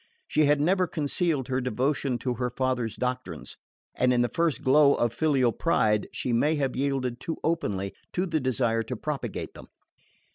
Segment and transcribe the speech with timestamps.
[0.27, 3.55] She had never concealed her devotion to her father's doctrines,
[3.93, 8.25] and in the first glow of filial pride she may have yielded too openly to
[8.25, 9.67] the desire to propagate them.